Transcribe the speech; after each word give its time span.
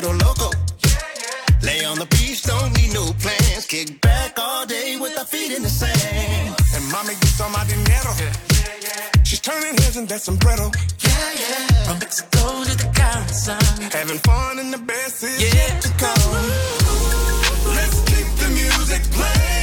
can 0.00 0.18
get 0.18 0.24
a 0.24 0.24
little 0.24 0.28
loco. 0.28 0.50
Lay 1.62 1.84
on 1.84 1.98
the 1.98 2.06
beach, 2.06 2.42
don't 2.42 2.72
need 2.76 2.92
no 2.94 3.04
plans. 3.20 3.66
Kick 3.66 4.00
back 4.00 4.38
all 4.38 4.66
day 4.66 4.96
with 5.00 5.18
our 5.18 5.24
feet 5.24 5.52
in 5.56 5.62
the 5.62 5.68
sand. 5.68 6.56
And 6.74 6.84
mommy 6.92 7.14
gets 7.14 7.40
on 7.40 7.52
my 7.52 7.64
dinero. 7.64 8.12
She's 9.24 9.40
turning 9.40 9.76
heads 9.82 9.96
in 9.96 10.06
that 10.06 10.20
sombrero. 10.20 10.70
Yeah, 11.00 11.30
yeah. 11.42 11.84
From 11.86 11.98
Mexico 11.98 12.64
to 12.64 12.74
the 12.76 12.88
Caribbean. 12.98 13.90
Having 13.90 14.18
fun 14.18 14.58
and 14.58 14.72
the 14.72 14.78
best 14.78 15.22
is 15.22 15.54
yet 15.54 15.82
to 15.82 15.88
come. 16.02 16.32
Let's 17.76 18.00
keep 18.08 18.28
the 18.40 18.48
music 18.48 19.02
playing. 19.12 19.59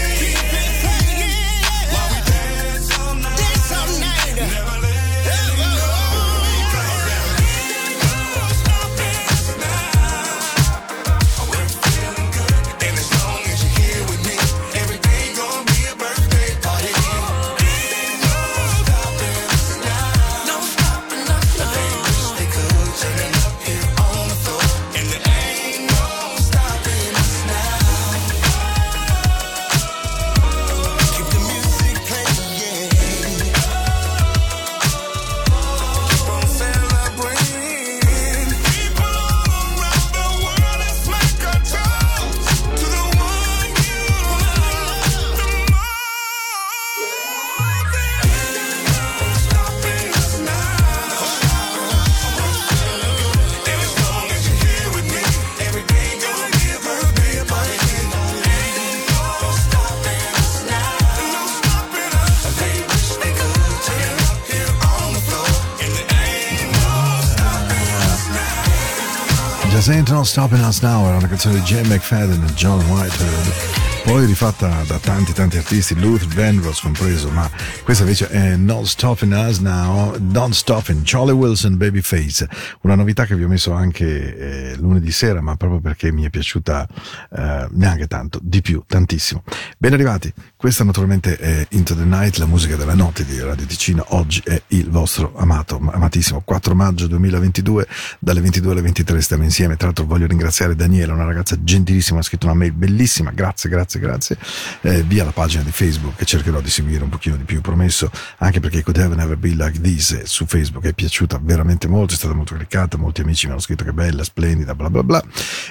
Now. 70.17 70.23
Just 70.23 70.37
Ain't 70.37 70.47
No 70.47 70.47
Stopping 70.47 70.63
Us 70.65 70.81
Now 70.81 71.05
era 71.05 71.17
una 71.17 71.27
canzone 71.27 71.55
di 71.55 71.61
Jim 71.61 71.85
McFadden 71.85 72.43
e 72.43 72.53
John 72.53 72.83
Whitehead 72.85 73.85
poi 74.03 74.25
rifatta 74.25 74.83
da 74.87 74.97
tanti 74.99 75.33
tanti 75.33 75.57
artisti 75.57 75.99
Luther 75.99 76.27
Vandross 76.29 76.81
compreso 76.81 77.29
ma 77.29 77.49
questa 77.83 78.03
invece 78.03 78.29
è 78.29 78.55
Not 78.55 78.85
Stopping 78.85 79.33
Us 79.33 79.59
Now 79.59 80.17
Don't 80.17 80.53
Stopping 80.53 81.01
Charlie 81.03 81.33
Wilson 81.33 81.77
Babyface 81.77 82.47
una 82.81 82.95
novità 82.95 83.25
che 83.25 83.35
vi 83.35 83.43
ho 83.43 83.47
messo 83.47 83.73
anche 83.73 84.71
eh, 84.71 84.75
lunedì 84.77 85.11
sera 85.11 85.41
ma 85.41 85.55
proprio 85.55 85.81
perché 85.81 86.11
mi 86.11 86.23
è 86.23 86.29
piaciuta 86.29 86.87
eh, 87.35 87.67
neanche 87.71 88.07
tanto 88.07 88.39
di 88.41 88.61
più 88.61 88.81
tantissimo 88.87 89.43
ben 89.77 89.93
arrivati 89.93 90.33
questa 90.57 90.83
naturalmente 90.83 91.37
è 91.37 91.67
Into 91.69 91.93
the 91.93 92.03
Night 92.03 92.37
la 92.37 92.47
musica 92.47 92.75
della 92.75 92.95
notte 92.95 93.23
di 93.23 93.39
Radio 93.39 93.67
Ticino. 93.67 94.03
Oggi 94.09 94.41
è 94.43 94.59
il 94.69 94.89
vostro 94.89 95.33
amato 95.37 95.79
amatissimo 95.79 96.41
4 96.43 96.73
maggio 96.73 97.05
2022 97.05 97.87
dalle 98.17 98.41
22 98.41 98.71
alle 98.71 98.81
23 98.81 99.21
stiamo 99.21 99.43
insieme. 99.43 99.75
Tra 99.75 99.85
l'altro 99.85 100.05
voglio 100.05 100.25
ringraziare 100.25 100.75
Daniela 100.75 101.13
una 101.13 101.25
ragazza 101.25 101.61
gentilissima 101.61 102.19
ha 102.19 102.23
scritto 102.23 102.47
una 102.47 102.55
mail 102.55 102.71
bellissima. 102.71 103.29
Grazie 103.29 103.69
grazie 103.69 103.99
grazie. 103.99 104.37
Eh, 104.81 105.03
via 105.03 105.23
la 105.23 105.31
pagina 105.31 105.61
di 105.61 105.69
Facebook 105.69 106.15
che 106.15 106.25
cercherò 106.25 106.59
di 106.59 106.71
seguire 106.71 107.03
un 107.03 107.09
pochino 107.09 107.35
di 107.35 107.43
più 107.43 107.61
promesso 107.61 108.09
anche 108.37 108.59
perché 108.59 108.81
Could 108.81 108.99
Have 108.99 109.13
Never 109.13 109.37
Be 109.37 109.49
Like 109.49 109.79
This 109.79 110.13
eh, 110.13 110.21
su 110.25 110.47
Facebook 110.47 110.85
è 110.85 110.93
piaciuta 110.93 111.39
veramente 111.39 111.87
molto 111.87 112.15
è 112.15 112.17
stata 112.17 112.33
molto 112.33 112.55
cliccata 112.55 112.97
molti 112.97 113.21
amici 113.21 113.45
mi 113.45 113.51
hanno 113.51 113.61
scritto 113.61 113.83
che 113.83 113.93
bella 113.93 114.23
splendida 114.23 114.73
bla 114.73 114.89
bla 114.89 115.03
bla. 115.03 115.23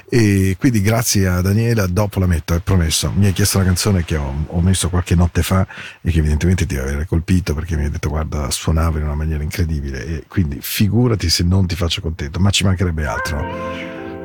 E 0.09 0.55
quindi 0.61 0.81
grazie 0.81 1.27
a 1.27 1.41
Daniela 1.41 1.89
dopo 1.89 2.21
la 2.21 2.27
metto 2.27 2.55
è 2.55 2.61
promesso. 2.61 3.11
Mi 3.17 3.27
hai 3.27 3.33
chiesto 3.33 3.57
una 3.57 3.67
canzone 3.67 4.05
che 4.05 4.17
ho, 4.17 4.45
ho 4.47 4.61
messo 4.61 4.75
qualche 4.89 5.15
notte 5.15 5.43
fa 5.43 5.67
e 6.01 6.11
che 6.11 6.19
evidentemente 6.19 6.67
ti 6.67 6.75
deve 6.75 6.93
aver 6.93 7.07
colpito 7.07 7.55
perché 7.55 7.77
mi 7.77 7.85
hai 7.85 7.91
detto 7.91 8.09
guarda 8.09 8.51
suonava 8.51 8.99
in 8.99 9.05
una 9.05 9.15
maniera 9.15 9.43
incredibile 9.43 10.05
e 10.05 10.25
quindi 10.29 10.59
figurati 10.61 11.29
se 11.29 11.43
non 11.45 11.67
ti 11.67 11.75
faccio 11.75 12.01
contento 12.01 12.39
ma 12.39 12.51
ci 12.51 12.65
mancherebbe 12.65 13.07
altro 13.07 13.45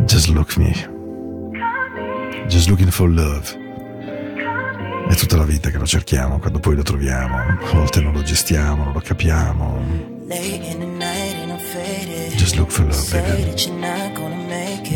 Just 0.06 0.27
Look 0.27 0.57
Me 0.57 1.00
Just 2.48 2.68
Looking 2.68 2.92
for 2.92 3.09
Love 3.09 3.59
è 5.07 5.15
tutta 5.15 5.36
la 5.36 5.44
vita 5.44 5.69
che 5.69 5.77
lo 5.77 5.86
cerchiamo 5.86 6.39
quando 6.39 6.59
poi 6.59 6.75
lo 6.75 6.83
troviamo 6.83 7.38
a 7.38 7.57
volte 7.74 8.01
non 8.01 8.13
lo 8.13 8.21
gestiamo 8.21 8.83
non 8.83 8.94
lo 8.94 9.01
capiamo. 9.01 10.19
Just 12.38 12.56
look 12.56 12.71
for 12.71 12.86
love, 12.86 13.12
baby. 13.12 13.54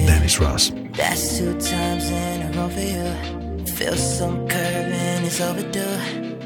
Dennis 0.05 0.39
Ross 0.39 0.71
That's 0.95 1.37
two 1.37 1.53
times 1.59 2.09
in 2.09 2.41
a 2.43 2.51
row 2.55 2.69
for 2.69 2.79
you. 2.79 3.44
Feel 3.75 3.97
some 3.97 4.47
curving, 4.47 5.25
it's 5.25 5.41
overdue. 5.41 5.99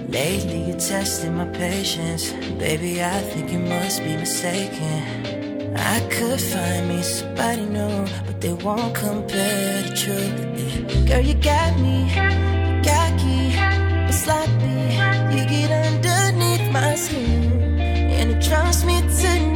Lately, 0.07 0.63
you're 0.63 0.79
testing 0.79 1.35
my 1.35 1.45
patience. 1.45 2.31
Baby, 2.57 3.03
I 3.03 3.19
think 3.19 3.51
you 3.51 3.59
must 3.59 4.03
be 4.03 4.17
mistaken. 4.17 5.77
I 5.77 5.99
could 6.09 6.41
find 6.41 6.89
me 6.89 7.03
somebody 7.03 7.67
new, 7.67 8.07
but 8.25 8.41
they 8.41 8.53
won't 8.53 8.95
compare 8.95 9.83
the 9.83 9.95
truth. 9.95 11.07
Girl, 11.07 11.21
you 11.21 11.35
got 11.35 11.79
me 11.79 12.09
cocky, 12.83 13.53
but 14.07 14.11
sloppy. 14.11 14.79
You 15.31 15.45
get 15.45 15.69
underneath 15.85 16.71
my 16.71 16.95
skin, 16.95 17.79
and 17.79 18.31
it 18.31 18.41
drives 18.41 18.83
me 18.83 19.01
to 19.01 19.48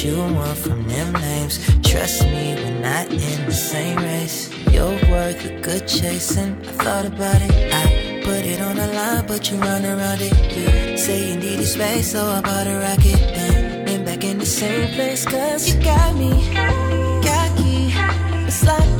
you 0.00 0.16
want 0.16 0.56
from 0.56 0.88
them 0.88 1.12
names? 1.12 1.58
Trust 1.82 2.24
me, 2.24 2.54
we're 2.54 2.80
not 2.80 3.06
in 3.10 3.44
the 3.44 3.52
same 3.52 3.98
race. 3.98 4.50
You're 4.72 4.98
worth 5.10 5.44
a 5.44 5.60
good 5.60 5.86
chasing. 5.86 6.56
I 6.62 6.72
thought 6.84 7.04
about 7.04 7.40
it. 7.42 7.52
I 7.74 8.22
put 8.24 8.42
it 8.52 8.60
on 8.62 8.76
the 8.76 8.86
line, 8.86 9.26
but 9.26 9.50
you 9.50 9.58
run 9.58 9.84
around 9.84 10.20
it. 10.22 10.32
You 10.56 10.96
say 10.96 11.30
you 11.30 11.36
need 11.36 11.60
a 11.60 11.66
space, 11.66 12.12
so 12.12 12.24
I 12.24 12.40
bought 12.40 12.66
a 12.66 12.78
rocket. 12.78 13.20
Then, 13.36 13.84
then 13.84 14.04
back 14.04 14.24
in 14.24 14.38
the 14.38 14.46
same 14.46 14.88
place, 14.94 15.24
cause 15.26 15.68
you 15.68 15.82
got 15.82 16.16
me. 16.16 16.30
Got 17.22 17.50
me. 17.60 17.92
It's 18.46 18.64
like 18.64 18.91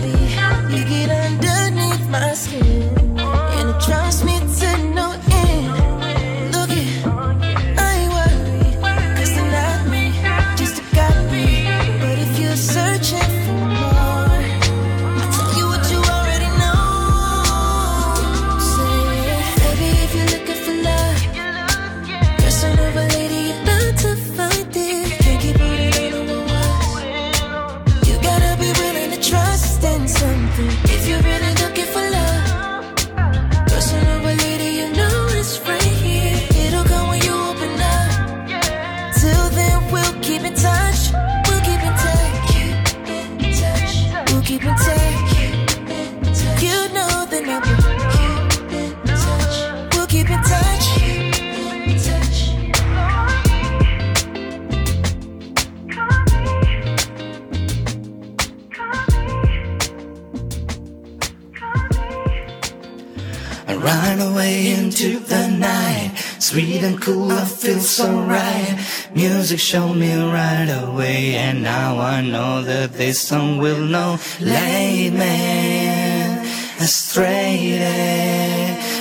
Sweet 66.53 66.83
and 66.83 67.01
cool, 67.01 67.33
I 67.33 67.47
feel 67.47 67.81
so 67.81 68.13
right. 68.25 68.77
Music 69.15 69.59
showed 69.59 69.95
me 69.95 70.15
right 70.15 70.69
away, 70.69 71.35
and 71.35 71.63
now 71.63 71.99
I 71.99 72.21
know 72.21 72.61
that 72.61 72.93
this 72.93 73.23
song 73.23 73.57
will 73.57 73.81
know. 73.81 74.19
Lead 74.39 75.15
me 75.15 76.37
astray. 76.79 77.81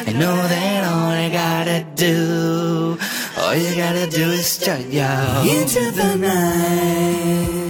I 0.07 0.13
know 0.13 0.37
that 0.47 0.83
all 0.93 1.09
I 1.09 1.27
gotta 1.27 1.85
do, 1.93 2.97
all 3.37 3.53
you 3.53 3.75
gotta 3.75 4.07
do 4.07 4.29
is 4.29 4.57
jump 4.57 4.87
your 4.89 5.43
into 5.43 5.91
the 5.91 6.15
night. 6.15 7.60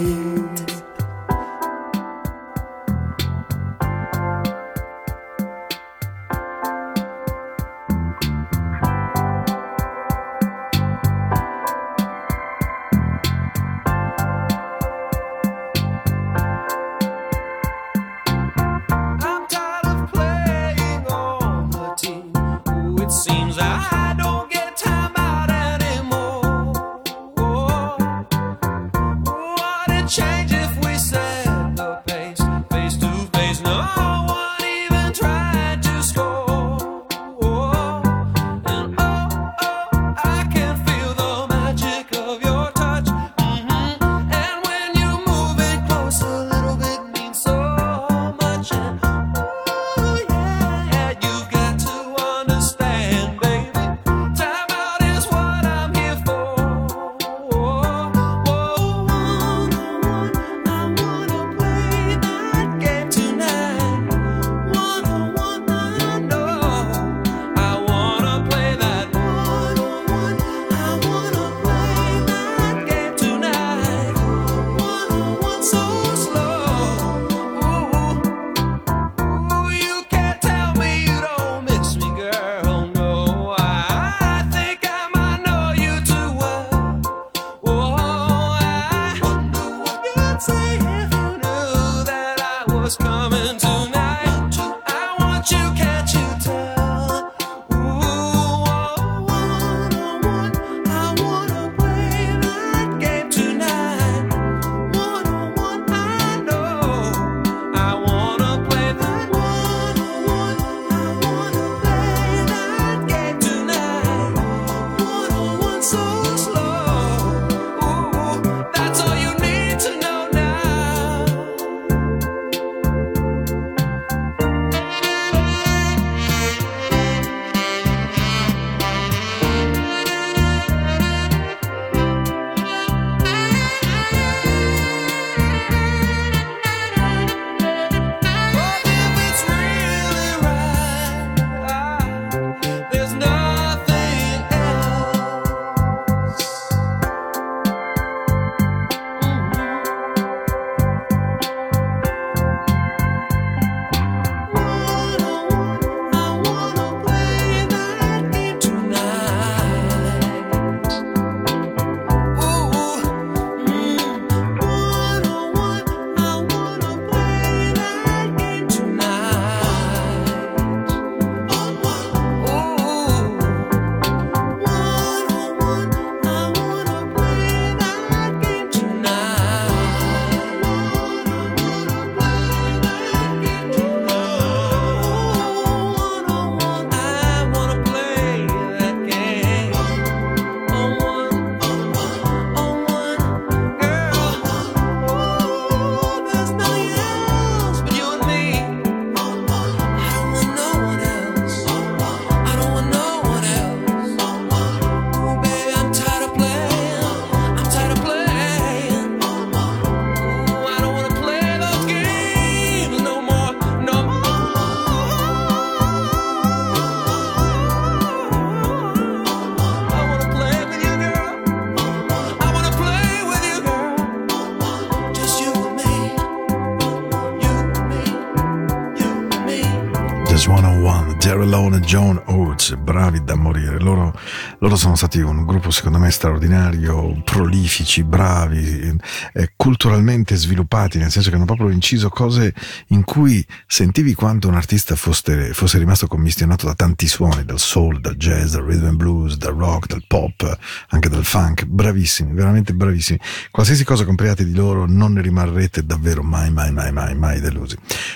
John 231.91 232.21
Oates, 232.27 232.73
bravi 232.75 233.21
da 233.21 233.35
morire. 233.35 233.77
Loro, 233.77 234.13
loro 234.61 234.75
sono 234.75 234.95
stati 234.95 235.19
un 235.19 235.43
gruppo 235.43 235.71
secondo 235.71 235.97
me 235.97 236.11
straordinario, 236.11 237.19
prolifici, 237.25 238.03
bravi, 238.03 238.95
eh, 239.33 239.53
culturalmente 239.55 240.35
sviluppati, 240.35 240.99
nel 240.99 241.09
senso 241.09 241.29
che 241.29 241.35
hanno 241.35 241.45
proprio 241.45 241.69
inciso 241.69 242.09
cose 242.09 242.53
in 242.89 243.03
cui 243.03 243.43
sentivi 243.65 244.13
quanto 244.13 244.47
un 244.47 244.53
artista 244.53 244.95
fosse, 244.95 245.53
fosse 245.53 245.79
rimasto 245.79 246.05
commissionato 246.05 246.67
da 246.67 246.75
tanti 246.75 247.07
suoni, 247.07 247.43
dal 247.43 247.57
soul, 247.57 247.99
dal 248.01 248.15
jazz, 248.15 248.53
dal 248.53 248.61
rhythm 248.61 248.85
and 248.85 248.97
blues, 248.97 249.35
dal 249.35 249.55
rock, 249.55 249.87
dal 249.87 250.03
pop, 250.05 250.57
anche 250.89 251.09
dal 251.09 251.25
funk. 251.25 251.65
Bravissimi, 251.65 252.31
veramente 252.33 252.73
bravissimi. 252.73 253.19
Qualsiasi 253.49 253.83
cosa 253.83 254.05
compriate 254.05 254.45
di 254.45 254.53
loro 254.53 254.85
non 254.85 255.13
ne 255.13 255.21
rimarrete 255.21 255.83
davvero 255.83 256.21
mai, 256.21 256.51
mai, 256.51 256.71
mai, 256.71 256.91
mai, 256.91 257.15
mai 257.15 257.39
delusi. 257.39 257.75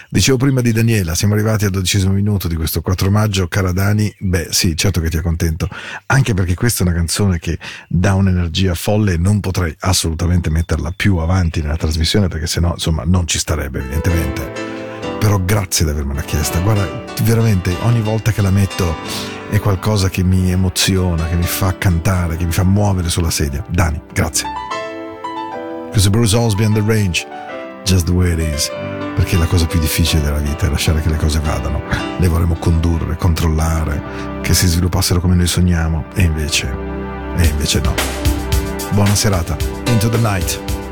Dicevo 0.09 0.37
prima 0.37 0.61
di 0.61 0.71
Daniela, 0.71 1.15
siamo 1.15 1.33
arrivati 1.33 1.65
al 1.65 1.71
dodicesimo 1.71 2.13
minuto 2.13 2.47
di 2.47 2.55
questo 2.55 2.81
4 2.81 3.09
maggio, 3.09 3.47
cara 3.47 3.71
Dani, 3.71 4.13
beh 4.19 4.49
sì, 4.51 4.77
certo 4.77 5.01
che 5.01 5.09
ti 5.09 5.17
accontento, 5.17 5.67
anche 6.05 6.33
perché 6.35 6.53
questa 6.53 6.83
è 6.83 6.87
una 6.87 6.95
canzone 6.95 7.39
che 7.39 7.57
dà 7.87 8.13
un'energia 8.13 8.75
folle 8.75 9.13
e 9.13 9.17
non 9.17 9.39
potrei 9.39 9.75
assolutamente 9.79 10.49
metterla 10.49 10.93
più 10.95 11.17
avanti 11.17 11.61
nella 11.61 11.77
trasmissione 11.77 12.27
perché 12.27 12.45
sennò 12.45 12.73
insomma 12.73 13.03
non 13.05 13.27
ci 13.27 13.39
starebbe 13.39 13.79
evidentemente. 13.79 14.51
Però 15.19 15.39
grazie 15.43 15.85
di 15.85 15.91
avermela 15.91 16.21
chiesta, 16.21 16.59
guarda, 16.59 16.87
veramente 17.23 17.75
ogni 17.81 18.01
volta 18.01 18.31
che 18.31 18.43
la 18.43 18.51
metto 18.51 18.95
è 19.49 19.59
qualcosa 19.59 20.09
che 20.09 20.23
mi 20.23 20.51
emoziona, 20.51 21.27
che 21.27 21.35
mi 21.35 21.45
fa 21.45 21.75
cantare, 21.77 22.37
che 22.37 22.45
mi 22.45 22.51
fa 22.51 22.63
muovere 22.63 23.09
sulla 23.09 23.31
sedia. 23.31 23.65
Dani, 23.67 23.99
grazie. 24.13 24.47
Questo 25.89 26.09
è 26.09 26.11
Bruce 26.11 26.35
Osby 26.35 26.65
and 26.65 26.75
the 26.75 26.83
Range, 26.85 27.25
Just 27.85 28.05
the 28.05 28.11
way 28.11 28.33
it 28.33 28.39
is 28.39 28.69
perché 29.15 29.37
la 29.37 29.45
cosa 29.45 29.65
più 29.65 29.79
difficile 29.79 30.21
della 30.21 30.39
vita 30.39 30.67
è 30.67 30.69
lasciare 30.69 31.01
che 31.01 31.09
le 31.09 31.15
cose 31.15 31.39
vadano. 31.39 31.81
Le 32.19 32.27
vorremmo 32.27 32.55
condurre, 32.55 33.15
controllare, 33.15 34.41
che 34.41 34.53
si 34.53 34.67
sviluppassero 34.67 35.21
come 35.21 35.35
noi 35.35 35.47
sogniamo, 35.47 36.05
e 36.13 36.23
invece, 36.23 36.69
e 37.37 37.45
invece 37.47 37.79
no. 37.79 37.95
Buona 38.91 39.15
serata, 39.15 39.55
into 39.87 40.09
the 40.09 40.17
night. 40.17 40.84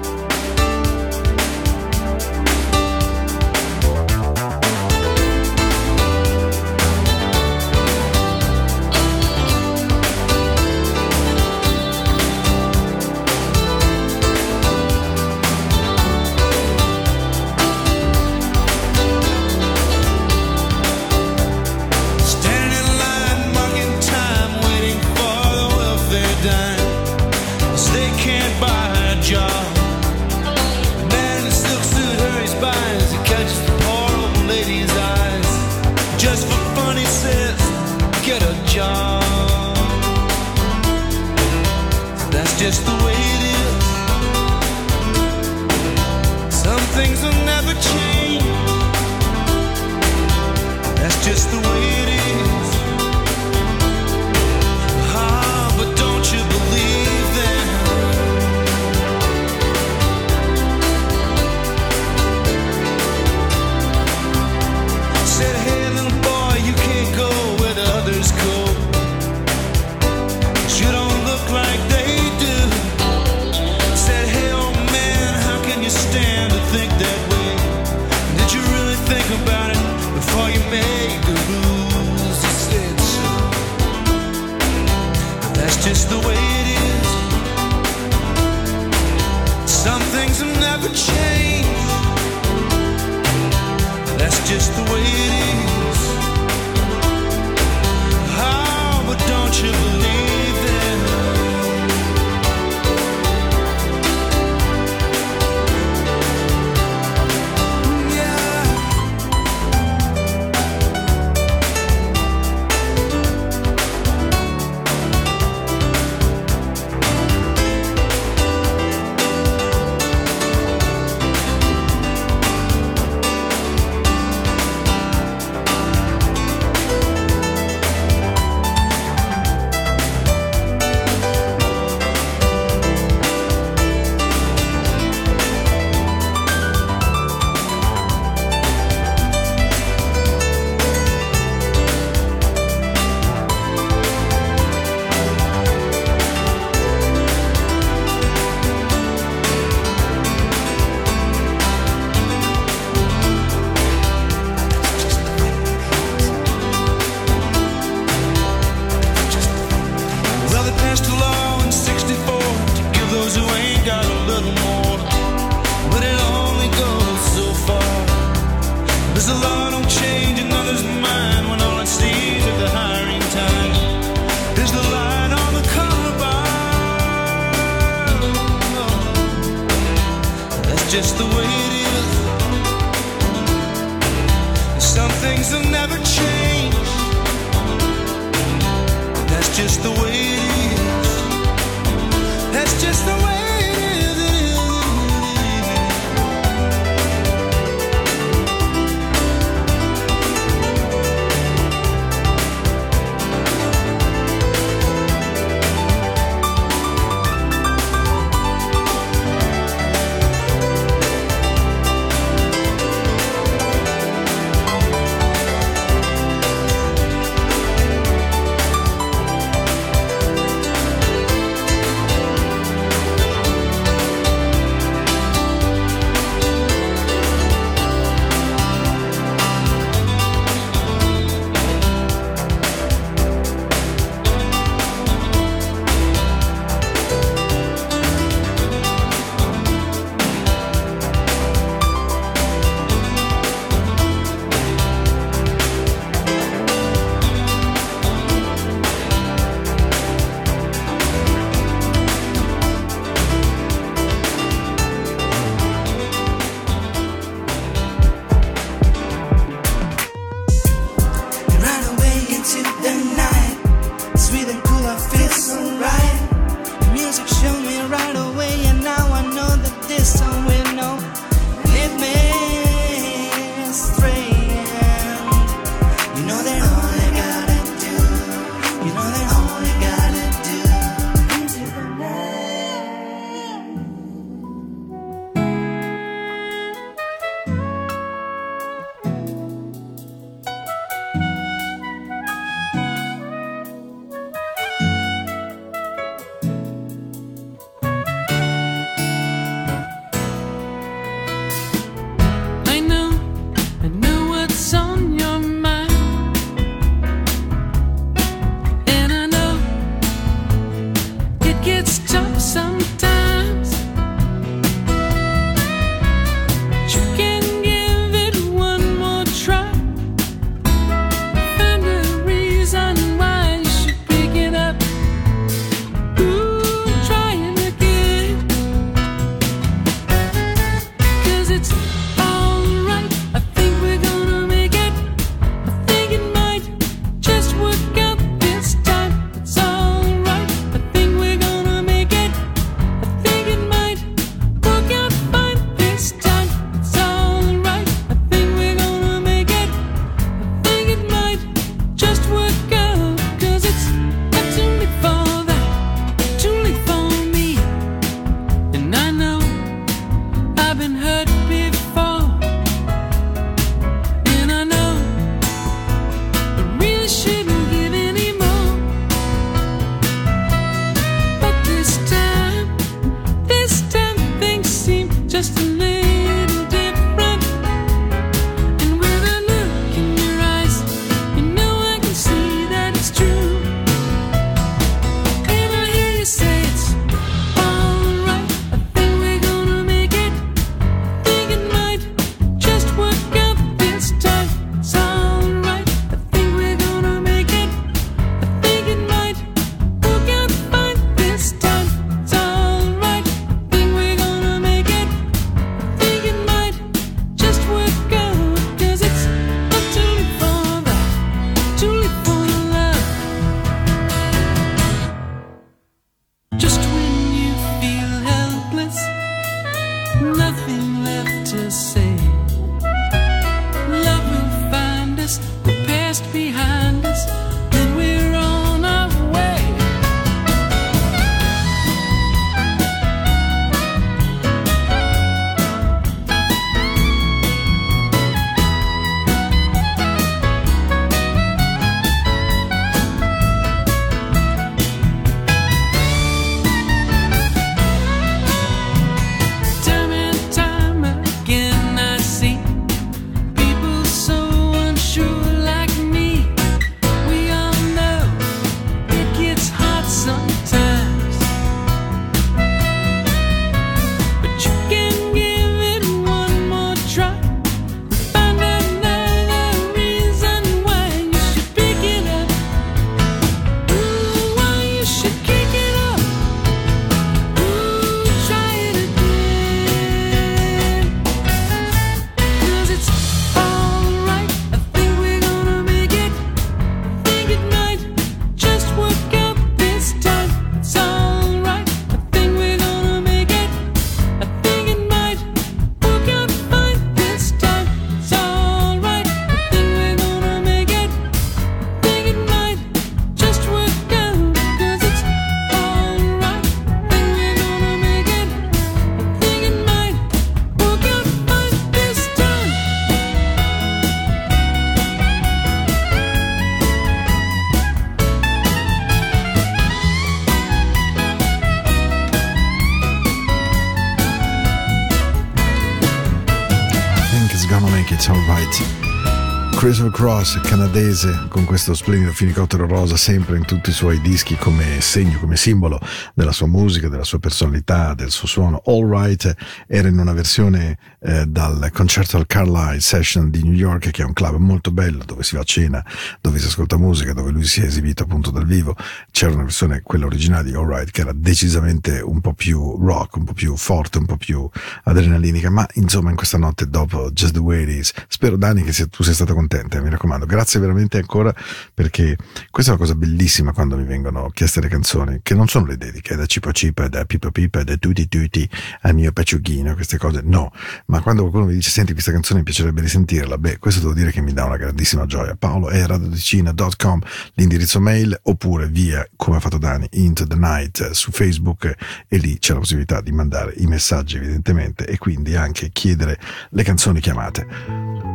is 529.93 530.01
Cross, 530.23 530.61
canadese, 530.61 531.47
con 531.49 531.65
questo 531.65 531.93
splendido 531.93 532.31
fenicottero 532.31 532.87
rosa 532.87 533.17
sempre 533.17 533.57
in 533.57 533.65
tutti 533.65 533.89
i 533.89 533.93
suoi 533.93 534.21
dischi 534.21 534.55
come 534.55 535.01
segno, 535.01 535.37
come 535.37 535.57
simbolo 535.57 535.99
della 536.33 536.53
sua 536.53 536.65
musica, 536.65 537.09
della 537.09 537.25
sua 537.25 537.39
personalità, 537.39 538.13
del 538.13 538.31
suo 538.31 538.47
suono. 538.47 538.81
All 538.85 539.05
Right 539.05 539.53
era 539.85 540.07
in 540.07 540.17
una 540.17 540.31
versione 540.31 540.97
eh, 541.19 541.45
dal 541.45 541.91
concerto 541.91 542.37
al 542.37 542.47
Carlisle 542.47 543.01
Session 543.01 543.49
di 543.49 543.63
New 543.63 543.73
York, 543.73 544.11
che 544.11 544.21
è 544.21 544.25
un 544.25 544.31
club 544.31 544.55
molto 544.55 544.91
bello, 544.91 545.25
dove 545.25 545.43
si 545.43 545.55
va 545.55 545.61
a 545.61 545.65
cena, 545.65 546.01
dove 546.39 546.57
si 546.57 546.67
ascolta 546.67 546.95
musica, 546.95 547.33
dove 547.33 547.51
lui 547.51 547.65
si 547.65 547.81
è 547.81 547.83
esibito 547.83 548.23
appunto 548.23 548.49
dal 548.49 548.65
vivo. 548.65 548.95
C'era 549.29 549.51
una 549.51 549.63
versione, 549.63 550.03
quella 550.03 550.25
originale 550.25 550.69
di 550.69 550.73
All 550.73 550.87
Right, 550.87 551.11
che 551.11 551.19
era 551.19 551.33
decisamente 551.35 552.21
un 552.21 552.39
po' 552.39 552.53
più 552.53 552.95
rock, 552.97 553.35
un 553.35 553.43
po' 553.43 553.53
più 553.53 553.75
forte, 553.75 554.19
un 554.19 554.25
po' 554.25 554.37
più 554.37 554.69
adrenalinica, 555.03 555.69
ma 555.69 555.85
insomma 555.95 556.29
in 556.29 556.37
questa 556.37 556.57
notte 556.57 556.87
dopo 556.87 557.29
Just 557.31 557.51
the 557.51 557.59
Way 557.59 557.83
It 557.83 557.89
Is, 557.89 558.13
spero 558.29 558.55
Dani 558.55 558.83
che 558.83 558.93
tu 559.07 559.21
sia 559.21 559.33
stata 559.33 559.53
contenta, 559.53 559.99
mi 559.99 560.11
raccomando, 560.13 560.45
grazie 560.45 560.79
veramente 560.79 561.17
ancora 561.17 561.53
perché 561.93 562.37
questa 562.69 562.91
è 562.91 562.95
una 562.95 563.03
cosa 563.03 563.15
bellissima 563.15 563.73
quando 563.73 563.97
mi 563.97 564.05
vengono 564.05 564.49
chieste 564.49 564.81
le 564.81 564.87
canzoni, 564.87 565.39
che 565.43 565.53
non 565.53 565.67
sono 565.67 565.85
le 565.85 565.97
dediche 565.97 566.35
da 566.35 566.45
Cipo 566.45 566.71
Cipa, 566.71 567.07
da 567.07 567.25
Pipo 567.25 567.51
Pipa, 567.51 567.83
da 567.83 567.95
Tutti 567.97 568.27
Tutti 568.27 568.67
al 569.01 569.13
mio 569.13 569.31
pacciughino, 569.31 569.93
queste 569.95 570.17
cose, 570.17 570.41
no, 570.43 570.71
ma 571.07 571.21
quando 571.21 571.41
qualcuno 571.41 571.65
mi 571.65 571.73
dice 571.73 571.89
senti 571.89 572.13
questa 572.13 572.31
canzone 572.31 572.59
mi 572.59 572.65
piacerebbe 572.65 573.01
risentirla, 573.01 573.57
beh 573.57 573.79
questo 573.79 574.01
devo 574.01 574.13
dire 574.13 574.31
che 574.31 574.41
mi 574.41 574.53
dà 574.53 574.65
una 574.65 574.77
grandissima 574.77 575.25
gioia, 575.25 575.55
paolo 575.55 575.89
è 575.89 576.05
radiodicina.com 576.05 577.21
l'indirizzo 577.55 577.99
mail 577.99 578.37
oppure 578.43 578.87
via 578.87 579.27
come 579.35 579.57
ha 579.57 579.59
fatto 579.59 579.77
Dani 579.77 580.07
Into 580.11 580.45
the 580.47 580.55
Night 580.55 581.01
eh, 581.01 581.13
su 581.13 581.31
Facebook 581.31 581.93
e 582.27 582.37
lì 582.37 582.59
c'è 582.59 582.73
la 582.73 582.79
possibilità 582.79 583.21
di 583.21 583.31
mandare 583.31 583.73
i 583.77 583.85
messaggi 583.85 584.37
evidentemente 584.37 585.05
e 585.05 585.17
quindi 585.17 585.55
anche 585.55 585.89
chiedere 585.91 586.39
le 586.69 586.83
canzoni 586.83 587.19
chiamate. 587.19 588.32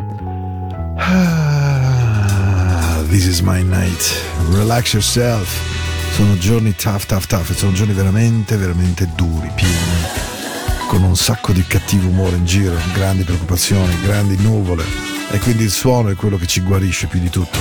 Ah, 1.01 2.35
This 3.09 3.27
is 3.27 3.41
my 3.41 3.63
night. 3.63 4.13
Relax 4.51 4.93
yourself. 4.93 5.49
Sono 6.15 6.37
giorni 6.39 6.75
tough, 6.75 7.07
tough, 7.07 7.27
tough. 7.27 7.53
Sono 7.55 7.73
giorni 7.73 7.93
veramente, 7.95 8.57
veramente 8.57 9.09
duri, 9.15 9.51
pieni. 9.55 9.77
Con 10.89 11.03
un 11.03 11.17
sacco 11.17 11.53
di 11.53 11.65
cattivo 11.67 12.09
umore 12.09 12.37
in 12.37 12.45
giro, 12.45 12.75
grandi 12.95 13.23
preoccupazioni, 13.23 14.01
grandi 14.03 14.37
nuvole. 14.43 14.85
E 15.31 15.39
quindi 15.39 15.63
il 15.65 15.71
suono 15.71 16.09
è 16.09 16.15
quello 16.17 16.37
che 16.37 16.47
ci 16.47 16.61
guarisce 16.63 17.07
più 17.07 17.21
di 17.21 17.31
tutto. 17.31 17.59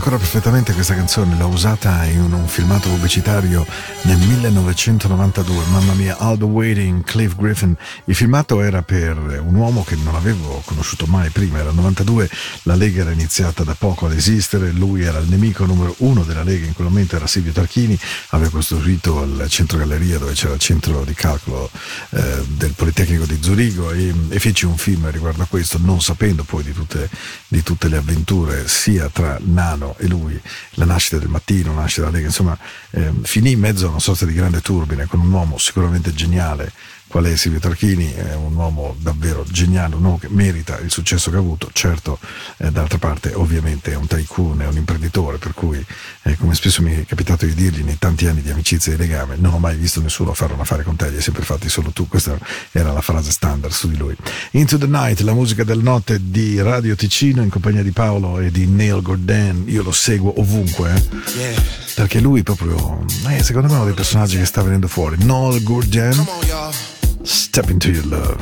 Ancora 0.00 0.16
perfettamente 0.16 0.72
questa 0.72 0.94
canzone, 0.94 1.36
l'ho 1.36 1.48
usata 1.48 2.06
in 2.06 2.32
un 2.32 2.48
filmato 2.48 2.88
pubblicitario 2.88 3.66
nel 4.04 4.16
1992, 4.16 5.64
mamma 5.66 5.92
mia, 5.92 6.16
All 6.16 6.38
the 6.38 6.44
Waiting, 6.44 7.04
Cliff 7.04 7.36
Griffin. 7.36 7.76
Il 8.06 8.14
filmato 8.14 8.62
era 8.62 8.80
per 8.80 9.18
un 9.18 9.54
uomo 9.54 9.84
che 9.84 9.96
non 9.96 10.14
avevo 10.14 10.62
conosciuto 10.64 11.04
mai 11.04 11.28
prima, 11.28 11.58
era 11.58 11.68
il 11.68 11.74
92, 11.74 12.30
la 12.62 12.76
Lega 12.76 13.02
era 13.02 13.10
iniziata 13.10 13.62
da 13.62 13.74
poco 13.74 14.06
ad 14.06 14.14
esistere, 14.14 14.70
lui 14.70 15.02
era 15.02 15.18
il 15.18 15.28
nemico 15.28 15.66
numero 15.66 15.94
uno 15.98 16.24
della 16.24 16.44
Lega, 16.44 16.64
in 16.64 16.72
quel 16.72 16.88
momento 16.88 17.16
era 17.16 17.26
Silvio 17.26 17.52
Tarchini, 17.52 17.98
aveva 18.28 18.48
costruito 18.48 19.22
il 19.24 19.44
centro 19.50 19.76
galleria 19.76 20.16
dove 20.16 20.32
c'era 20.32 20.54
il 20.54 20.60
centro 20.60 21.04
di 21.04 21.12
calcolo 21.12 21.70
eh, 22.10 22.42
del 22.56 22.72
Politecnico 22.72 23.26
di 23.26 23.36
Zurigo 23.38 23.90
e, 23.90 24.14
e 24.30 24.38
feci 24.38 24.64
un 24.64 24.78
film 24.78 25.10
riguardo 25.10 25.42
a 25.42 25.46
questo, 25.46 25.78
non 25.78 26.00
sapendo 26.00 26.42
poi 26.42 26.62
di 26.62 26.72
tutte, 26.72 27.10
di 27.48 27.62
tutte 27.62 27.88
le 27.88 27.98
avventure 27.98 28.66
sia 28.66 29.10
tra 29.10 29.38
Nano 29.42 29.88
e 29.98 30.06
lui, 30.06 30.40
la 30.72 30.84
nascita 30.84 31.18
del 31.18 31.28
mattino, 31.28 31.74
la 31.74 31.82
nascita 31.82 32.02
della 32.02 32.16
Lega, 32.16 32.28
insomma, 32.28 32.56
ehm, 32.90 33.22
finì 33.22 33.52
in 33.52 33.60
mezzo 33.60 33.86
a 33.86 33.90
una 33.90 34.00
sorta 34.00 34.24
di 34.24 34.32
grande 34.32 34.60
turbine 34.60 35.06
con 35.06 35.20
un 35.20 35.32
uomo 35.32 35.58
sicuramente 35.58 36.12
geniale 36.12 36.72
qual 37.10 37.24
è 37.24 37.34
Silvio 37.34 37.58
Tarchini, 37.58 38.12
è 38.12 38.34
un 38.34 38.54
uomo 38.54 38.94
davvero 39.00 39.44
geniale, 39.50 39.96
un 39.96 40.04
uomo 40.04 40.18
che 40.18 40.28
merita 40.30 40.78
il 40.78 40.92
successo 40.92 41.28
che 41.30 41.36
ha 41.36 41.40
avuto, 41.40 41.68
certo 41.72 42.20
eh, 42.58 42.70
d'altra 42.70 42.98
parte 42.98 43.32
ovviamente 43.34 43.90
è 43.90 43.96
un 43.96 44.06
tycoon, 44.06 44.62
è 44.62 44.66
un 44.68 44.76
imprenditore, 44.76 45.38
per 45.38 45.52
cui 45.52 45.84
eh, 46.22 46.36
come 46.36 46.54
spesso 46.54 46.82
mi 46.82 46.94
è 46.94 47.04
capitato 47.04 47.46
di 47.46 47.54
dirgli 47.54 47.82
nei 47.82 47.98
tanti 47.98 48.28
anni 48.28 48.42
di 48.42 48.50
amicizia 48.50 48.92
e 48.92 48.96
di 48.96 49.02
legame, 49.02 49.34
non 49.36 49.54
ho 49.54 49.58
mai 49.58 49.76
visto 49.76 50.00
nessuno 50.00 50.32
fare 50.34 50.52
un 50.52 50.60
affare 50.60 50.84
con 50.84 50.94
te, 50.94 51.10
li 51.10 51.16
hai 51.16 51.22
sempre 51.22 51.42
fatti 51.42 51.68
solo 51.68 51.90
tu, 51.90 52.06
questa 52.06 52.38
era 52.70 52.92
la 52.92 53.00
frase 53.00 53.32
standard 53.32 53.72
su 53.72 53.88
di 53.88 53.96
lui. 53.96 54.14
Into 54.52 54.78
the 54.78 54.86
Night, 54.86 55.18
la 55.20 55.34
musica 55.34 55.64
del 55.64 55.80
notte 55.80 56.20
di 56.22 56.62
Radio 56.62 56.94
Ticino 56.94 57.42
in 57.42 57.50
compagnia 57.50 57.82
di 57.82 57.90
Paolo 57.90 58.38
e 58.38 58.52
di 58.52 58.66
Neil 58.66 59.02
Gordon, 59.02 59.64
io 59.66 59.82
lo 59.82 59.92
seguo 59.92 60.38
ovunque, 60.38 60.94
eh, 61.38 61.56
perché 61.96 62.20
lui 62.20 62.44
proprio, 62.44 63.04
eh, 63.28 63.42
secondo 63.42 63.66
me 63.66 63.74
è 63.74 63.76
uno 63.78 63.86
dei 63.86 63.94
personaggi 63.94 64.38
che 64.38 64.44
sta 64.44 64.62
venendo 64.62 64.86
fuori, 64.86 65.16
Noel 65.24 65.60
Gordon. 65.64 66.98
Step 67.22 67.70
into 67.70 67.90
your 67.90 68.04
love. 68.06 68.38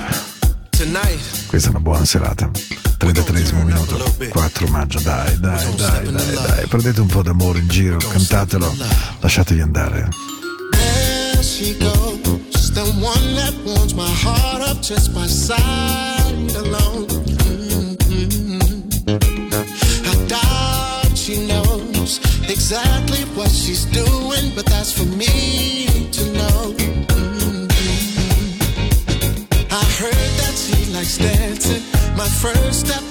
Tonight. 0.71 1.47
Questa 1.47 1.69
è 1.69 1.71
una 1.71 1.81
buona 1.81 2.05
serata. 2.05 2.51
33 2.99 3.53
minuto, 3.65 4.15
4 4.31 4.69
maggio, 4.69 5.01
dai, 5.01 5.39
dai, 5.39 5.75
dai, 5.75 6.11
dai, 6.11 6.33
dai. 6.33 6.67
Prendete 6.67 7.01
un 7.01 7.07
po' 7.07 7.23
d'amore 7.23 7.59
in 7.59 7.69
giro, 7.69 7.97
cantatelo, 7.97 8.75
lasciatevi 9.21 9.61
andare. 9.61 10.09
She 11.41 11.77
goes, 11.79 12.71
the 12.73 12.83
one 13.01 13.29
exactly 22.71 23.25
what 23.35 23.51
she's 23.51 23.87
doing. 23.87 24.28
dancing, 31.17 31.83
my 32.17 32.29
first 32.29 32.87
step 32.87 33.08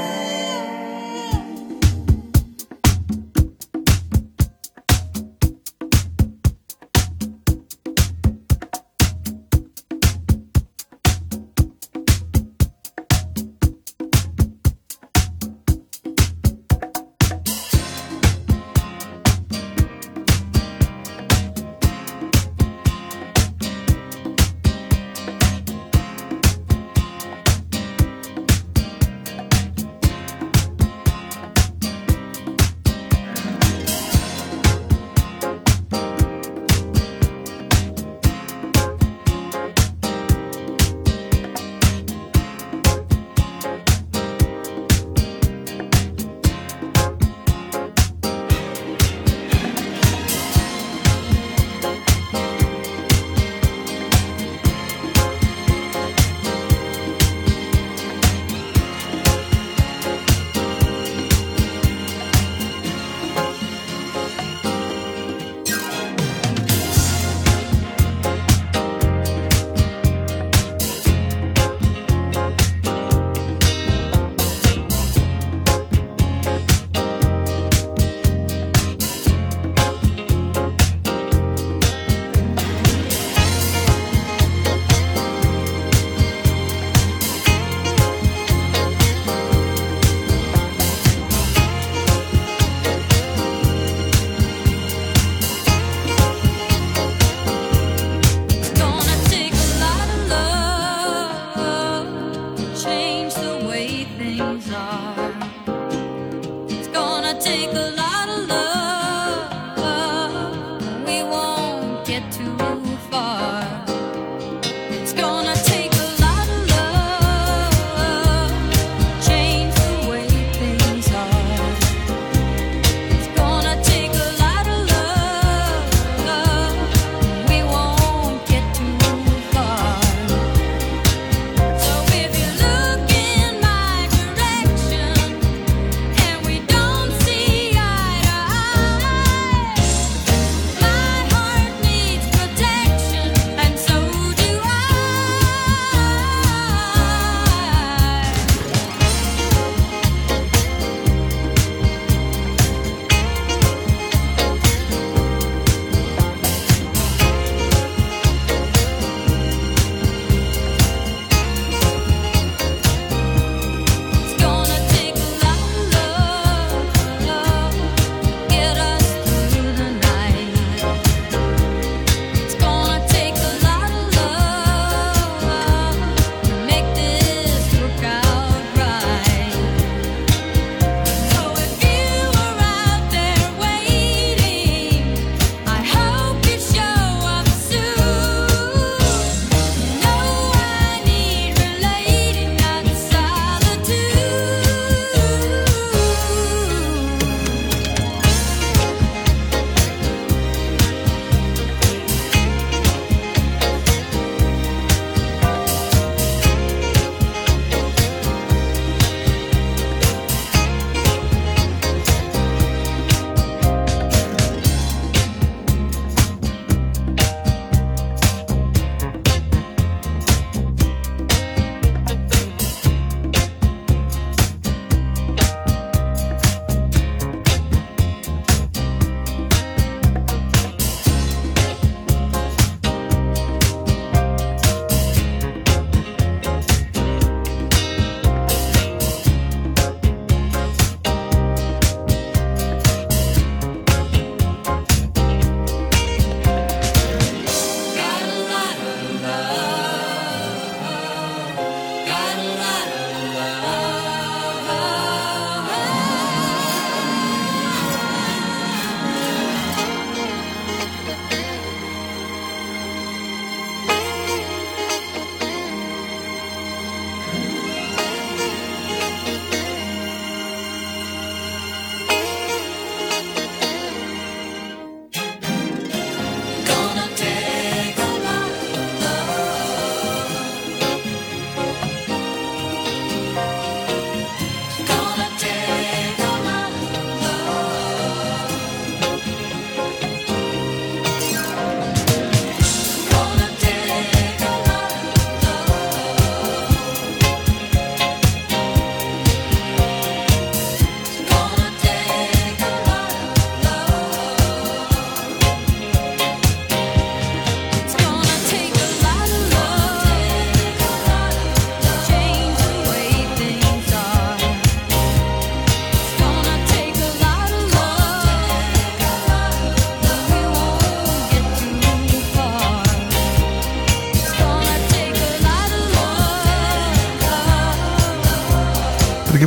Bye. 0.00 0.39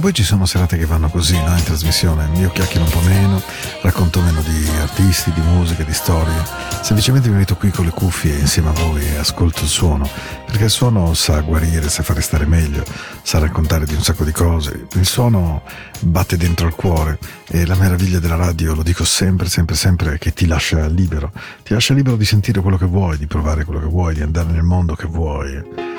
Poi 0.03 0.13
ci 0.13 0.23
sono 0.23 0.45
serate 0.45 0.77
che 0.77 0.85
vanno 0.85 1.07
così, 1.07 1.41
no? 1.41 1.55
In 1.55 1.63
trasmissione. 1.63 2.29
Io 2.37 2.51
chiacchiero 2.51 2.83
un 2.83 2.91
po' 2.91 2.99
meno, 3.07 3.41
racconto 3.83 4.19
meno 4.19 4.41
di 4.41 4.67
artisti, 4.81 5.31
di 5.31 5.39
musica, 5.39 5.83
di 5.83 5.93
storie. 5.93 6.43
Semplicemente 6.81 7.29
mi 7.29 7.37
metto 7.37 7.55
qui 7.55 7.71
con 7.71 7.85
le 7.85 7.91
cuffie 7.91 8.37
insieme 8.37 8.67
a 8.67 8.73
voi 8.73 9.01
e 9.01 9.15
ascolto 9.15 9.61
il 9.61 9.69
suono. 9.69 10.05
Perché 10.45 10.65
il 10.65 10.69
suono 10.69 11.13
sa 11.13 11.39
guarire, 11.39 11.87
sa 11.87 12.03
fare 12.03 12.19
stare 12.19 12.45
meglio, 12.45 12.83
sa 13.21 13.39
raccontare 13.39 13.85
di 13.85 13.93
un 13.93 14.03
sacco 14.03 14.25
di 14.25 14.33
cose. 14.33 14.87
Il 14.91 15.05
suono 15.05 15.61
batte 16.01 16.35
dentro 16.35 16.67
al 16.67 16.75
cuore 16.75 17.17
e 17.47 17.65
la 17.65 17.75
meraviglia 17.75 18.19
della 18.19 18.35
radio, 18.35 18.75
lo 18.75 18.83
dico 18.83 19.05
sempre, 19.05 19.47
sempre, 19.47 19.75
sempre, 19.75 20.15
è 20.15 20.17
che 20.17 20.33
ti 20.33 20.47
lascia 20.47 20.85
libero. 20.87 21.31
Ti 21.63 21.71
lascia 21.71 21.93
libero 21.93 22.17
di 22.17 22.25
sentire 22.25 22.59
quello 22.59 22.77
che 22.77 22.87
vuoi, 22.87 23.17
di 23.17 23.25
provare 23.25 23.63
quello 23.63 23.79
che 23.79 23.87
vuoi, 23.87 24.15
di 24.15 24.21
andare 24.21 24.51
nel 24.51 24.63
mondo 24.63 24.95
che 24.95 25.07
vuoi. 25.07 25.92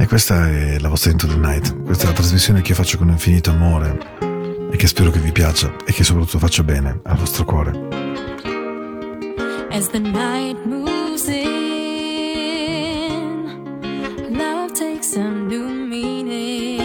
E 0.00 0.06
questa 0.06 0.48
è 0.48 0.78
la 0.78 0.88
vostra 0.88 1.10
Into 1.10 1.26
the 1.26 1.36
Night. 1.36 1.82
Questa 1.82 2.04
è 2.04 2.06
la 2.06 2.12
trasmissione 2.12 2.62
che 2.62 2.68
io 2.68 2.76
faccio 2.76 2.98
con 2.98 3.08
infinito 3.08 3.50
amore 3.50 3.98
e 4.70 4.76
che 4.76 4.86
spero 4.86 5.10
che 5.10 5.18
vi 5.18 5.32
piaccia 5.32 5.74
e 5.84 5.92
che 5.92 6.04
soprattutto 6.04 6.38
faccia 6.38 6.62
bene 6.62 7.00
al 7.02 7.16
vostro 7.16 7.44
cuore. 7.44 7.72
As 9.70 9.90
the 9.90 9.98
night 9.98 10.64
moves 10.64 11.26
in, 11.26 11.48
love 14.30 14.72
takes 14.72 15.16
a 15.16 15.28
new 15.28 15.66
meaning. 15.68 16.78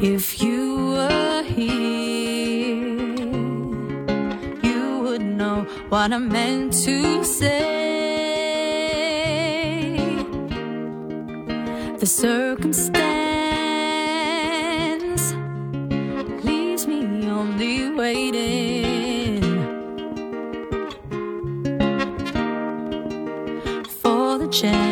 If 0.00 0.42
you 0.42 0.94
were 0.94 1.44
here, 1.44 2.90
you 4.62 5.00
would 5.04 5.22
know 5.22 5.64
what 5.90 6.10
I 6.10 6.18
meant 6.18 6.72
to 6.84 7.22
say. 7.22 8.01
The 12.02 12.08
circumstance 12.08 12.94
leaves 16.42 16.88
me 16.88 17.28
only 17.30 17.90
waiting 17.90 19.40
for 23.86 24.36
the 24.38 24.48
chance. 24.50 24.91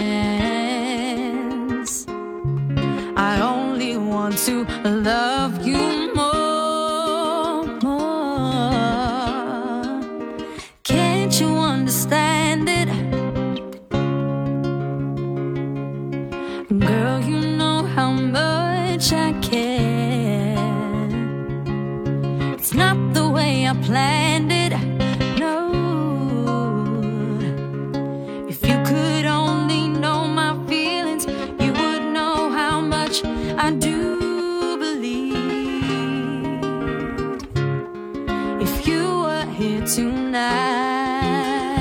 tonight. 39.95 41.81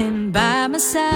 And 0.00 0.32
by 0.32 0.66
my 0.66 0.78
side, 0.78 1.06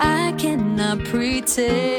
I 0.00 0.32
cannot 0.38 1.04
pretend. 1.04 1.93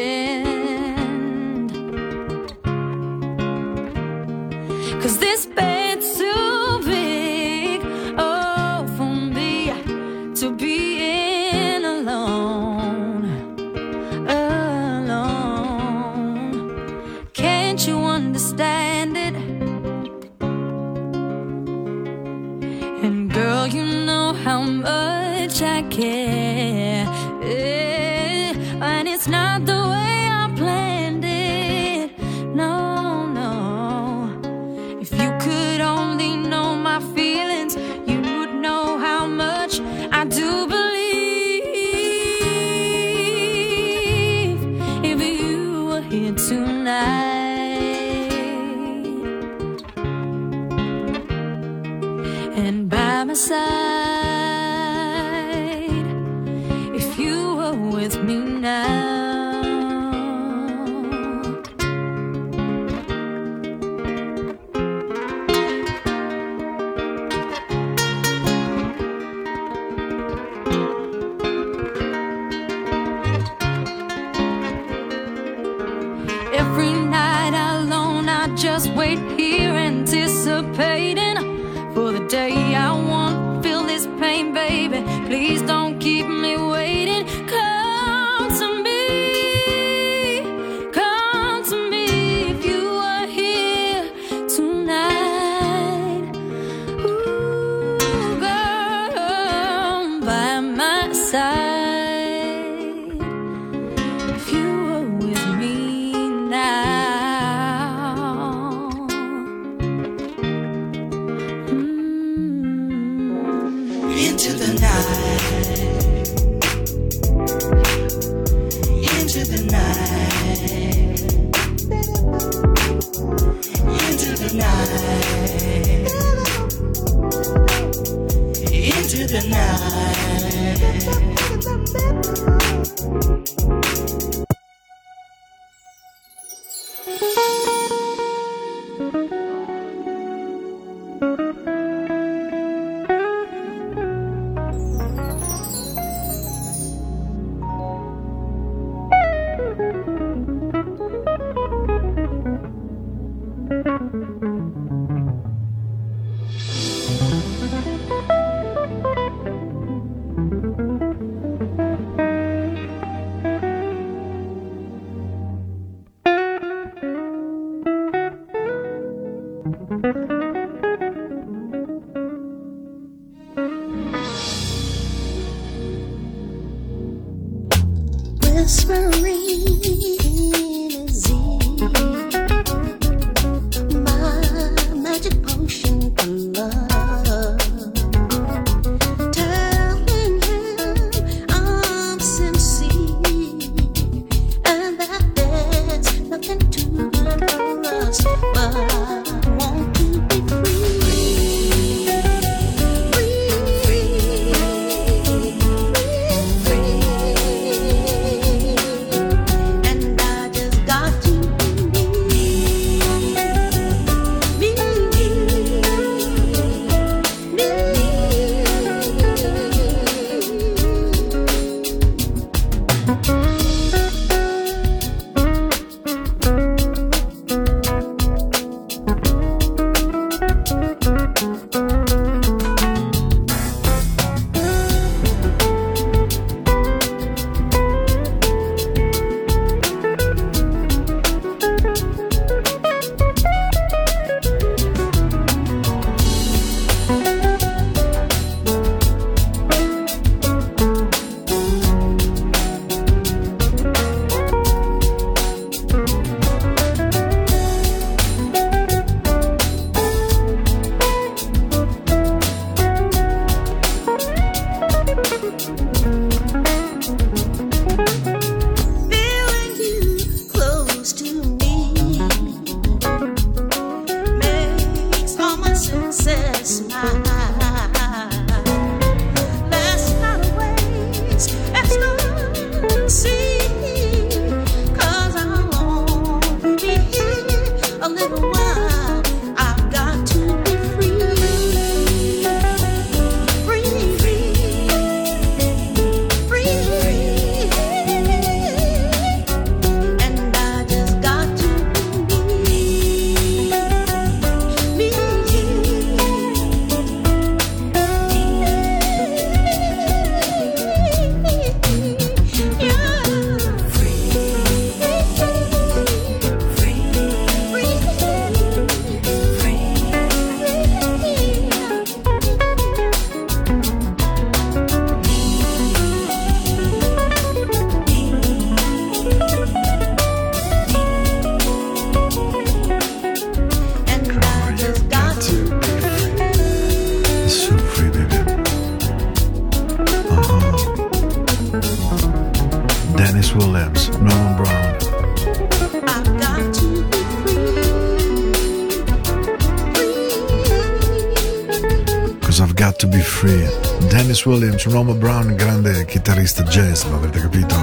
Williams, 354.46 354.86
un 354.86 354.94
uomo 354.94 355.16
Brown, 355.16 355.56
grande 355.56 356.06
chitarrista 356.06 356.64
jazz, 356.64 357.04
lo 357.06 357.16
avete 357.16 357.40
capito? 357.40 357.76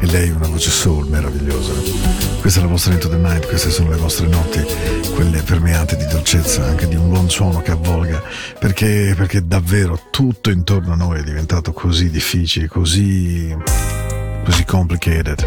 E 0.00 0.06
lei 0.06 0.30
una 0.30 0.46
voce 0.46 0.70
soul 0.70 1.08
meravigliosa. 1.08 1.72
Questa 2.40 2.60
è 2.60 2.62
la 2.62 2.68
vostra 2.68 2.92
Into 2.92 3.08
the 3.08 3.16
Night, 3.16 3.46
queste 3.46 3.70
sono 3.70 3.90
le 3.90 3.96
vostre 3.96 4.26
notti, 4.26 4.60
quelle 5.14 5.40
permeate 5.42 5.96
di 5.96 6.06
dolcezza, 6.06 6.64
anche 6.64 6.86
di 6.86 6.96
un 6.96 7.08
buon 7.08 7.30
suono 7.30 7.62
che 7.62 7.70
avvolga, 7.70 8.22
perché, 8.58 9.14
perché 9.16 9.46
davvero 9.46 9.98
tutto 10.10 10.50
intorno 10.50 10.92
a 10.92 10.96
noi 10.96 11.20
è 11.20 11.22
diventato 11.22 11.72
così 11.72 12.10
difficile, 12.10 12.68
così, 12.68 13.56
così 14.44 14.64
complicated. 14.64 15.44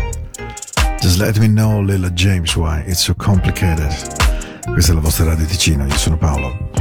Just 1.00 1.20
let 1.20 1.38
me 1.38 1.48
know, 1.48 1.82
Lila 1.82 2.10
James, 2.10 2.56
why 2.56 2.82
it's 2.88 3.02
so 3.02 3.14
complicated. 3.16 3.94
Questa 4.72 4.92
è 4.92 4.96
la 4.96 5.02
vostra 5.02 5.26
Radio 5.26 5.46
Ticino, 5.46 5.86
io 5.86 5.98
sono 5.98 6.18
Paolo. 6.18 6.72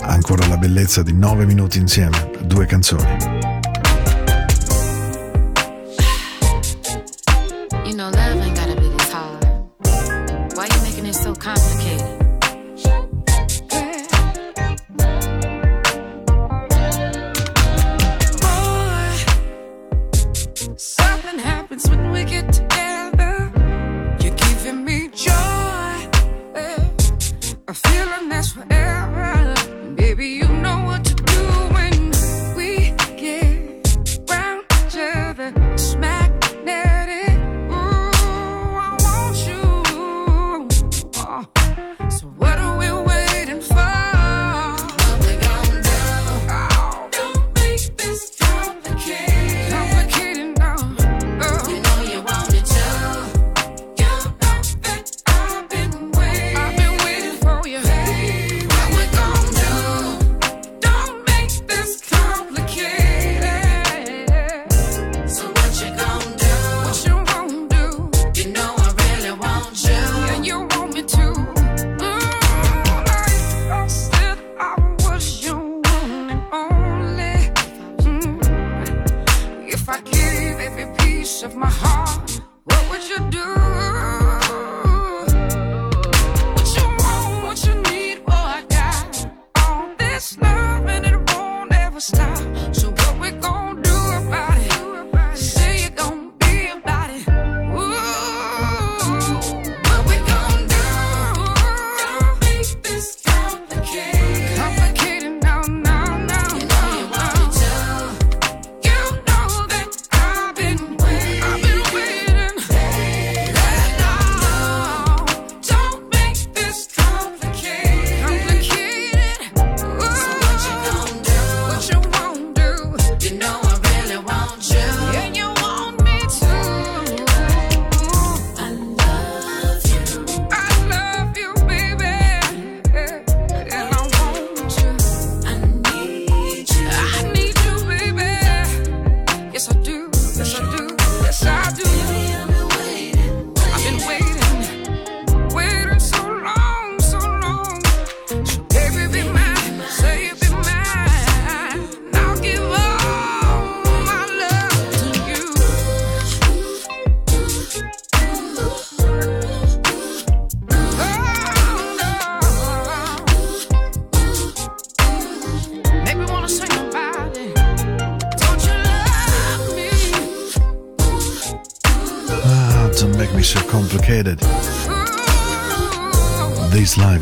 Ancora 0.00 0.46
la 0.46 0.56
bellezza 0.56 1.02
di 1.02 1.12
nove 1.12 1.46
minuti 1.46 1.78
insieme, 1.78 2.30
due 2.42 2.66
canzoni. 2.66 3.33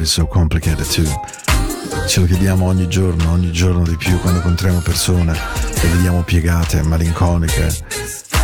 Is 0.02 0.12
so 0.12 0.26
complicated 0.26 0.86
too. 0.86 1.08
Ce 2.06 2.20
lo 2.20 2.26
chiediamo 2.26 2.66
ogni 2.66 2.88
giorno, 2.88 3.30
ogni 3.30 3.52
giorno 3.52 3.84
di 3.84 3.96
più 3.96 4.18
quando 4.20 4.40
incontriamo 4.40 4.80
persone 4.80 5.36
che 5.74 5.86
vediamo 5.88 6.22
piegate, 6.22 6.82
malinconiche, 6.82 7.70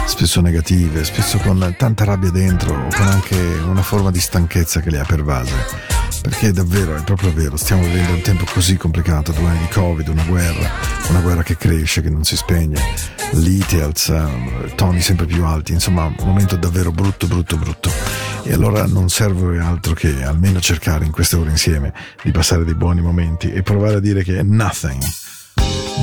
spesso 0.06 0.40
negative, 0.40 1.04
spesso 1.04 1.38
con 1.38 1.74
tanta 1.76 2.04
rabbia 2.04 2.30
dentro 2.30 2.74
o 2.74 2.88
con 2.94 3.06
anche 3.06 3.36
una 3.36 3.82
forma 3.82 4.10
di 4.10 4.20
stanchezza 4.20 4.80
che 4.80 4.90
le 4.90 5.00
ha 5.00 5.04
pervase. 5.04 5.54
Perché 6.22 6.48
è 6.48 6.52
davvero, 6.52 6.96
è 6.96 7.02
proprio 7.02 7.32
vero, 7.32 7.56
stiamo 7.56 7.82
vivendo 7.82 8.12
un 8.14 8.20
tempo 8.22 8.44
così 8.52 8.76
complicato, 8.76 9.32
due 9.32 9.48
anni 9.48 9.60
di 9.60 9.68
Covid, 9.68 10.08
una 10.08 10.24
guerra, 10.24 10.68
una 11.08 11.20
guerra 11.20 11.42
che 11.42 11.56
cresce, 11.56 12.02
che 12.02 12.10
non 12.10 12.24
si 12.24 12.36
spegne, 12.36 12.80
liti 13.32 13.80
alza, 13.80 14.28
toni 14.74 15.00
sempre 15.00 15.26
più 15.26 15.44
alti, 15.44 15.72
insomma 15.72 16.04
un 16.04 16.26
momento 16.26 16.56
davvero 16.56 16.90
brutto, 16.90 17.26
brutto, 17.26 17.56
brutto. 17.56 18.27
E 18.44 18.52
allora 18.52 18.86
non 18.86 19.08
serve 19.08 19.58
altro 19.58 19.94
che 19.94 20.22
almeno 20.22 20.60
cercare 20.60 21.04
in 21.04 21.10
queste 21.10 21.36
ore 21.36 21.50
insieme 21.50 21.92
di 22.22 22.30
passare 22.30 22.64
dei 22.64 22.74
buoni 22.74 23.00
momenti 23.00 23.52
e 23.52 23.62
provare 23.62 23.96
a 23.96 24.00
dire 24.00 24.22
che 24.22 24.42
nothing, 24.42 25.02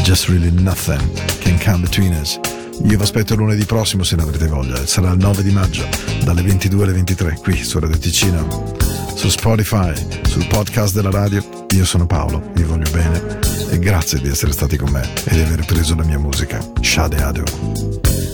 just 0.03 0.27
really 0.27 0.51
nothing 0.51 1.01
can 1.39 1.59
come 1.63 1.79
between 1.79 2.13
us. 2.13 2.39
Io 2.83 2.97
vi 2.97 3.03
aspetto 3.03 3.35
lunedì 3.35 3.65
prossimo 3.65 4.03
se 4.03 4.15
ne 4.15 4.23
avrete 4.23 4.47
voglia, 4.47 4.85
sarà 4.85 5.11
il 5.11 5.17
9 5.17 5.43
di 5.43 5.51
maggio 5.51 5.87
dalle 6.23 6.41
22 6.41 6.83
alle 6.83 6.93
23 6.93 7.39
qui 7.41 7.63
su 7.63 7.79
Radio 7.79 7.97
Ticino, 7.97 8.75
su 9.15 9.29
Spotify, 9.29 9.93
sul 10.27 10.45
podcast 10.47 10.93
della 10.93 11.09
radio. 11.09 11.65
Io 11.69 11.85
sono 11.85 12.05
Paolo, 12.05 12.51
vi 12.53 12.63
voglio 12.63 12.89
bene 12.91 13.39
e 13.69 13.79
grazie 13.79 14.19
di 14.19 14.27
essere 14.27 14.51
stati 14.51 14.77
con 14.77 14.91
me 14.91 15.07
e 15.23 15.35
di 15.35 15.41
aver 15.41 15.65
preso 15.65 15.95
la 15.95 16.03
mia 16.03 16.19
musica. 16.19 16.59
Shade 16.81 17.17
Ado. 17.17 18.24